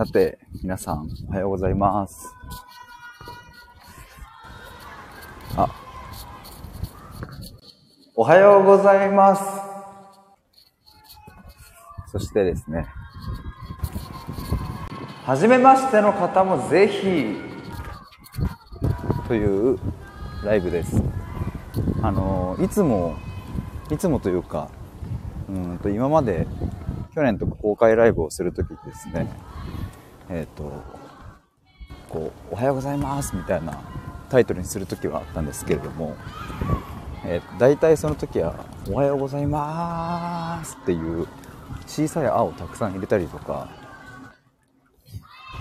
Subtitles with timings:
[0.00, 2.34] さて、皆さん、おはようございます。
[5.58, 5.68] あ、
[8.14, 9.42] おはようございます。
[12.12, 12.86] そしてですね、
[15.26, 17.36] はじめましての方もぜひ、
[19.28, 19.78] という
[20.42, 21.02] ライブです。
[22.00, 23.16] あの、いつも、
[23.90, 24.70] いつもというか、
[25.50, 26.46] うんと今まで
[27.14, 29.28] 去年とか公開ライブをするときですね、
[30.30, 30.72] えっ、と、
[32.08, 33.82] こう、おはようございますみたいな
[34.30, 36.16] タイトルにするときはあったんですけれども、
[37.24, 41.26] えー、大体その時は、おはようございますっていう
[41.86, 43.68] 小さい「あ」をたくさん入れたりとか、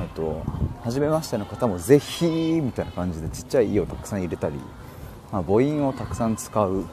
[0.00, 0.44] えっと、
[0.84, 4.56] 初めましての方もぜひみたいな感じでちっちゃい「い」をたくさん入れたり、
[5.32, 6.84] まあ、母音をたくさん使う、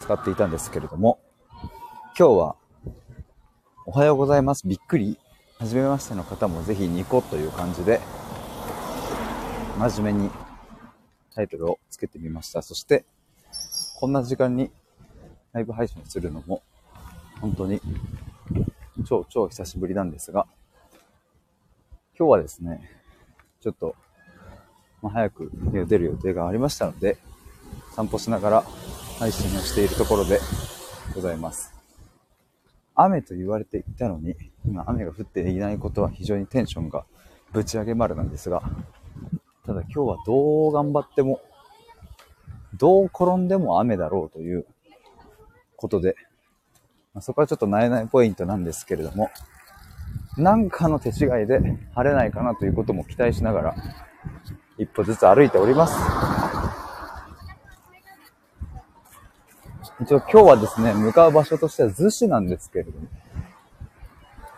[0.00, 1.20] 使っていたんですけれども、
[2.18, 2.56] 今日は、
[3.86, 5.18] おはようございます、びっくり、
[5.62, 8.00] 初めましての方もぜひニコという感じで、
[9.78, 10.30] 真面目に
[11.36, 12.62] タイトルをつけてみました。
[12.62, 13.04] そして、
[14.00, 14.72] こんな時間に
[15.52, 16.62] ライブ配信するのも、
[17.40, 17.80] 本当に
[19.06, 20.48] 超超久しぶりなんですが、
[22.18, 22.90] 今日はですね、
[23.60, 23.94] ちょっと、
[25.00, 27.18] まあ、早く家を出る予定がありましたので、
[27.94, 28.64] 散歩しながら
[29.20, 30.40] 配信をしているところで
[31.14, 31.81] ございます。
[33.04, 34.34] 雨と言われていたのに、
[34.66, 37.04] 今雨が降っていないことは非常にテンションが
[37.52, 38.62] ぶち上げ丸なんですが、
[39.66, 41.40] ただ今日はどう頑張っても、
[42.74, 44.66] どう転んでも雨だろうという
[45.76, 46.16] ことで、
[47.14, 49.30] まあ、そこはちょっとなえないポイントなんですけれども、
[50.38, 51.60] なんかの手違いで
[51.94, 53.74] 晴れないかなということも期待しながら、
[54.78, 56.21] 一歩ずつ歩いております。
[60.02, 63.06] 一応今日はですね、向かう場所としては逗子なんですけれども、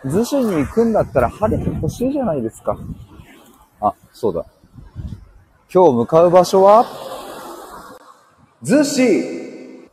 [0.03, 2.75] 逗子に行くんだったら晴れてほしいじゃないですか。
[3.79, 4.45] あ、そうだ。
[5.71, 6.85] 今日向かう場所は、
[8.63, 9.89] 逗子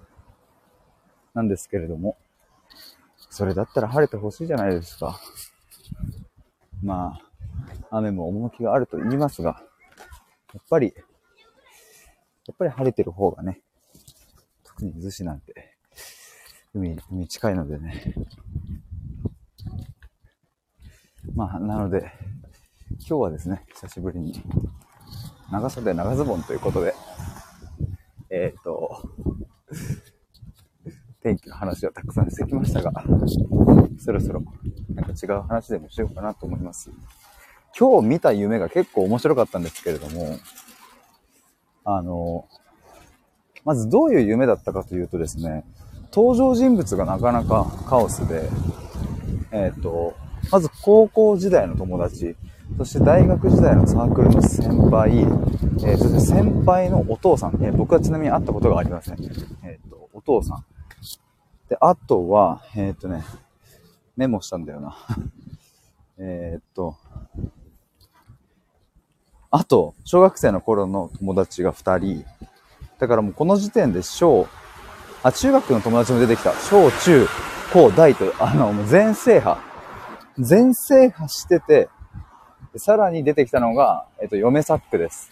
[1.34, 2.16] なんですけれども、
[3.28, 5.20] それだったら晴れてほしいじゃないですか。
[6.82, 7.19] ま
[7.90, 9.62] あ、雨も趣があると言いますが、
[10.54, 10.94] やっぱり、
[12.46, 13.60] やっぱり晴れてる方がね、
[14.82, 15.76] 特に逗子なんて、
[16.75, 18.15] 海、海近いのでね。
[21.37, 22.12] まあ、なので、
[22.98, 24.43] 今日はですね、久しぶりに、
[25.53, 26.94] 長袖長ズボンということで、
[28.28, 29.09] えっ、ー、と、
[31.22, 32.93] 天気の話はたくさんしてきましたが、
[33.99, 34.43] そろそろ
[34.88, 36.91] なんか違う話でもしようかなと思います。
[37.78, 40.37] 今日見た夢が結構面白かったんですけれども、
[41.84, 42.49] あの、
[43.64, 45.64] まずどういう夢だったかというとですね、
[46.12, 48.48] 登場人物がなかなかカオスで、
[49.52, 50.14] えっ、ー、と、
[50.50, 52.36] まず高校時代の友達、
[52.78, 59.22] そして大学時代のサークルの先輩、えー、そして先輩のお父さん、えー、僕はちなみに会ったことがありません。
[59.62, 60.64] えっ、ー、と、お父さん。
[61.68, 63.22] で、あとは、えっ、とね、
[64.16, 64.96] メモしたんだよな。
[66.18, 66.96] えっと、
[69.50, 72.24] あと、小学生の頃の友達が2人。
[72.98, 74.47] だからもうこの時点で小、
[75.22, 76.53] あ、中学の友達も出てきた。
[76.53, 77.26] 小、中、
[77.72, 79.60] 高、大と、あの、もう全制覇。
[80.38, 81.88] 全制覇してて、
[82.76, 85.31] さらに出てきたのが、えっと、嫁サックです。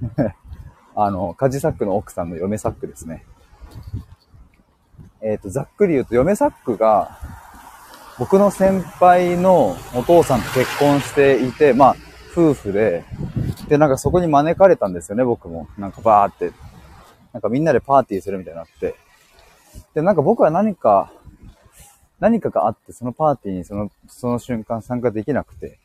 [0.94, 3.24] あの、カジサックの奥さんの嫁サックですね。
[5.22, 7.18] えっと、ざっくり言うと、嫁サックが、
[8.18, 11.96] 僕の先輩のお父さんと結婚していて、まあ、
[12.32, 13.04] 夫婦で、
[13.70, 15.68] で、なんかそこに招かれたんですよね、僕も。
[15.78, 16.52] なんかバーって。
[17.32, 18.96] なんかみんなでパーティーするみたいになって。
[19.94, 21.12] で、なんか僕は何か、
[22.18, 25.78] 何かがあって、そのパーティーにその、その瞬間参加できなくて。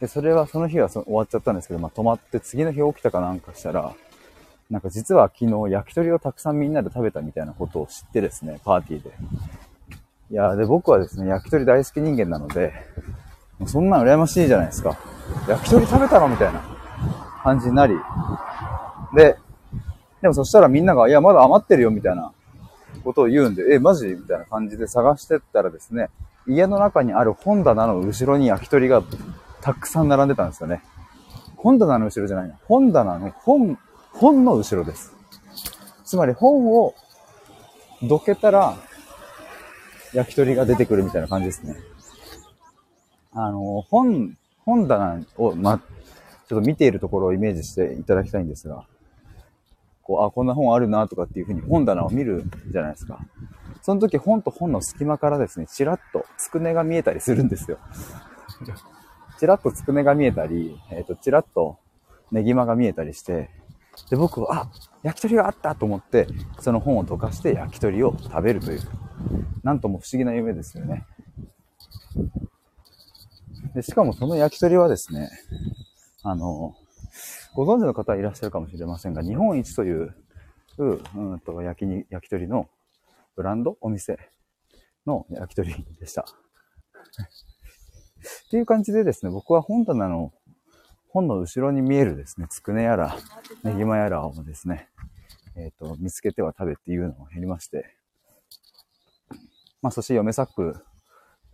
[0.00, 3.94] で、それはその日はそ終わっちゃったんですけど、まあ泊まって次の日起きたかなんかしたら、
[4.70, 9.10] なんか実は昨日焼き鳥をたくさんみんなで食べたみたいなことを知ってですね、パーティーで。
[10.30, 12.72] いやで、僕はですね、焼き鳥大好き人間なので、
[13.58, 14.98] もうそんなん羨ましいじゃないですか。
[15.48, 16.28] 焼き鳥食べたの？
[16.28, 16.75] みたいな
[17.46, 17.94] 感じになり。
[19.14, 19.36] で、
[20.20, 22.32] でもそしたらみんなが、いや、まだ余ってるよ、みたいな
[23.04, 26.10] ことを言うんで、え、マジみたいな感じで探してったらですね、
[26.48, 29.00] 家の中にある本棚の後ろに焼き鳥が
[29.60, 30.82] たくさん並んでたんですよね。
[31.56, 32.56] 本棚の後ろじゃないな。
[32.64, 33.78] 本棚の本、
[34.12, 35.14] 本の後ろです。
[36.04, 36.94] つまり本を
[38.02, 38.76] どけたら
[40.12, 41.76] 焼き鳥が出てくるみたいな感じですね。
[43.32, 45.80] あの、本、本棚を、ま、
[46.48, 48.84] ちょっと見ているところをイメージしていただきたいんですが、
[50.02, 53.18] こう、あ、こんな本あるなとかっていうふうに本棚を見るじゃないですか。
[53.82, 57.78] その時本と本の隙間からですね、ちらっとつくねが見えたりするんですよ。
[59.38, 61.78] ちらっとつくねが見えたり、えっ、ー、と、ちらっと
[62.30, 63.50] ネギマが見えたりして、
[64.10, 64.70] で、僕は、あ、
[65.02, 66.28] 焼き鳥があったと思って、
[66.60, 68.80] その本を溶かして焼き鳥を食べるという、
[69.62, 71.04] なんとも不思議な夢ですよね。
[73.74, 75.30] で、しかもその焼き鳥はですね、
[76.28, 76.74] あの、
[77.54, 80.12] ご存知の方はいらっしゃるかもしれませんが、日本一という、
[80.76, 80.94] う
[81.36, 82.68] んと焼きに、焼き鳥の
[83.36, 84.18] ブランドお店
[85.06, 86.24] の焼き鳥でした。
[86.26, 86.28] っ
[88.50, 90.32] ていう感じでですね、僕は本棚の、
[91.10, 93.16] 本の後ろに見えるですね、つくねやら、
[93.62, 94.88] ねぎまやらをですね、
[95.54, 97.94] えっ、ー、と、見つけては食べっていうのを減りまして、
[99.80, 100.84] まあ、そして嫁サック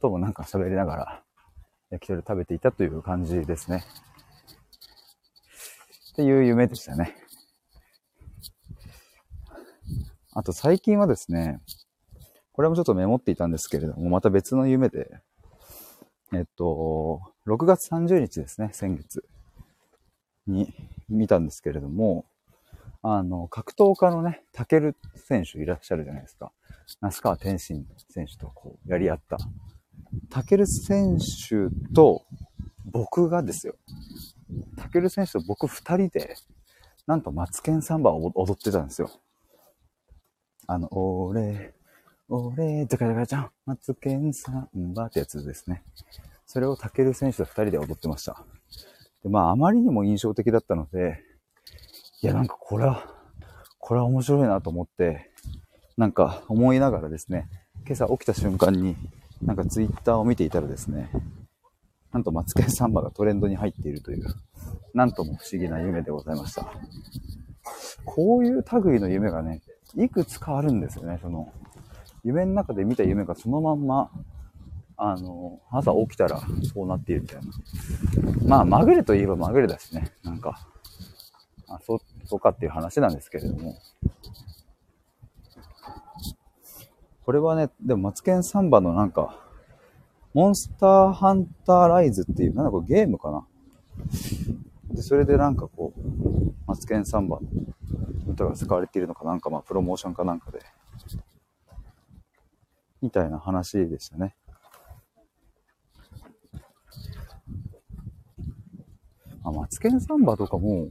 [0.01, 1.23] ともなんか喋りながら、
[1.91, 3.85] 焼き鳥食べていたという感じですね。
[6.13, 7.17] っていう夢でしたね。
[10.35, 11.61] あと最近はですね、
[12.53, 15.09] これもちょっとメモっていたんですけれども、また別の夢で、
[16.35, 19.25] えっと、6月30日ですね、先月
[20.47, 20.73] に
[21.09, 22.27] 見たんですけれども、
[23.03, 26.53] あの、格闘家のね、タケル選手いらっしゃるじゃないですか。
[27.01, 29.39] 那須川天心選手とこう、やり合った。
[30.29, 32.23] タケル選手と
[32.85, 33.75] 僕がですよ。
[34.77, 36.37] タケル選手と僕二人で、
[37.07, 39.11] なんとマツケンサンバを踊ってたんですよ。
[40.67, 41.75] あの、俺、
[42.29, 45.83] 俺、ジャカジャカジャン、マツケンサンバってやつですね。
[46.47, 48.45] それをタケル選手と二人で踊ってました。
[49.23, 51.23] で、まあ、あまりにも印象的だったので、
[52.23, 53.07] いや、なんかこれは、
[53.79, 55.31] これは面白いなと思って、
[55.97, 57.49] なんか思いながらですね、
[57.85, 58.97] 今朝起きた瞬間に、
[59.43, 61.11] なんかツイッターを見ていたらですね、
[62.13, 64.27] なんとマツケンサンバがトレンドに入っているという、
[64.95, 66.67] なんとも不思議な夢でございました。
[68.05, 69.63] こういう類の夢がね、
[69.97, 71.53] いくつかあるんですよね、その、
[72.25, 74.11] 夢の中で見た夢がそのまんま、
[74.97, 76.41] あの、朝起きたら
[76.73, 77.51] そうなっているみたいな。
[78.47, 80.69] まあ、まぐれといえばまぐれだしね、なんか、
[81.69, 83.75] あそう、そうかっていう話なんですけれども。
[87.25, 89.39] これはね、でもマツケンサンバのなんか、
[90.35, 93.47] モンスターハンターライズっていう、なんだこれゲームかな？
[94.91, 96.01] で、それでなんかこう、
[96.67, 97.49] マツケンサンバの
[98.33, 100.61] 歌が使われているのかなんか、まあ、プロモーションかなんかで、
[103.03, 104.35] みたいな話でしたね。
[109.45, 110.89] あ、マツケンサンバとかも、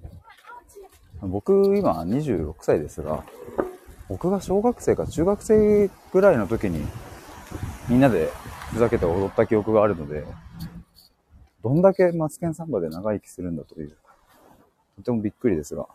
[1.21, 3.23] 僕今26歳ですが、
[4.09, 6.85] 僕が小学生か中学生ぐらいの時に、
[7.87, 8.29] みんなで
[8.71, 10.25] ふざけて踊った記憶があるので、
[11.61, 13.97] どんだけマツケンサンバで長生きするんだという、
[14.95, 15.87] とてもびっくりですが。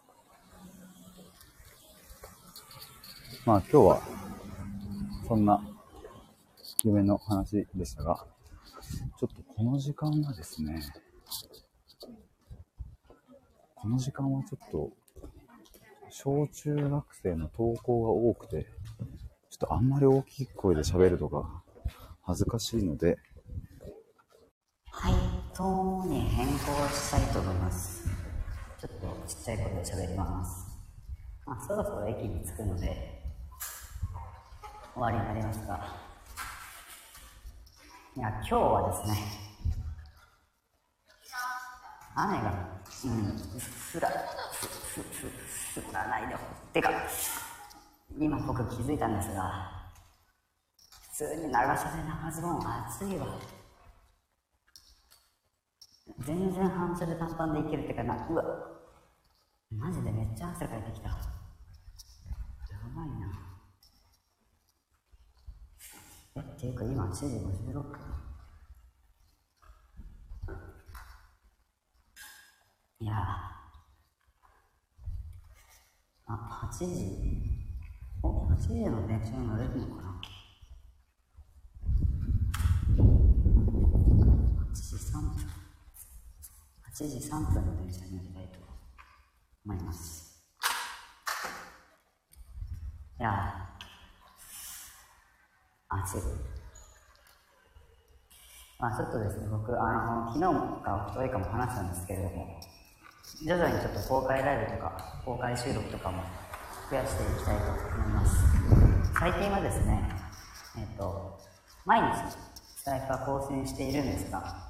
[3.46, 4.02] まあ今日は、
[5.26, 5.62] そんな
[6.84, 8.26] 夢の話でしたが、
[9.18, 10.82] ちょっとこの時間はですね、
[13.74, 14.90] この時間はちょっと、
[16.10, 18.66] 小中学生の登校が多くて、
[19.48, 21.62] ちょっとあんまり大きい声で喋るとか
[22.28, 23.16] 恥ずかしいので、
[24.90, 25.14] はい、
[25.54, 26.54] トーンに変更
[26.92, 28.08] したいと思います。
[28.80, 30.66] ちょっとちっちゃい声で喋ります。
[31.46, 33.22] まあ、そろそろ駅に着くので、
[34.92, 35.86] 終わりになりますが、
[38.16, 39.18] いや、今日はですね、
[42.16, 44.10] 雨が、うん、すら、
[44.50, 45.00] す、す、
[45.74, 46.36] す、すらないで、
[46.72, 46.90] てか、
[48.18, 49.75] 今僕気づいたんですが、
[51.16, 53.38] 普通に長袖長ズボン暑いわ。
[56.18, 58.44] 全然半袖短パンでいけるってかな、うわ、
[59.70, 61.08] マジでめっちゃ汗かいてきた。
[61.08, 61.16] や
[62.94, 63.32] ばいな。
[66.36, 67.98] え、っていうか今7時56分。
[73.00, 73.14] いや
[76.26, 76.84] あ、8時、
[78.22, 80.06] お、8時の電車に乗れるのかな
[82.96, 85.32] 8時3分。
[86.98, 88.58] 8時3分の電車に乗りたいと
[89.66, 90.40] 思います。
[93.20, 93.68] いや
[95.90, 96.20] 暑い。
[98.78, 102.58] まあちょっとですね、僕、あの、昨日かおとといかも話したんですけれども、
[103.44, 106.22] 徐々にちょっと公開ライブとか、公開収録とかも
[106.88, 108.42] 増やしていきたいと思います。
[109.18, 110.08] 最近はですね、
[110.78, 111.38] えっ、と、
[111.84, 112.32] 毎日、
[112.74, 114.65] スタイフは更新しているんですが、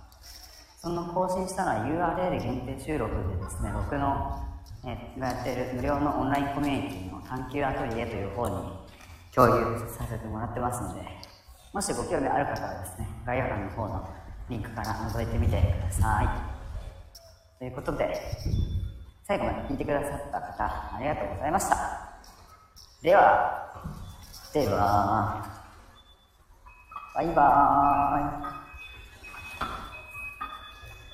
[0.87, 4.39] その更新したのは URL 限定収録でですね、僕の、
[4.85, 8.55] えー、やってる無料のオンラインコミュニティの探求アトリエという方に
[9.35, 11.01] 共有させてもらってますので、
[11.73, 14.09] もしご興味ある方はですね、概要欄の方の
[14.49, 17.59] リンクから覗いてみてください。
[17.59, 18.15] ということで、
[19.27, 20.65] 最後まで聞いてくださった方、
[20.95, 21.77] ありがとうございました。
[23.03, 23.75] では、
[24.55, 25.45] では、
[27.13, 28.46] バイバーイ。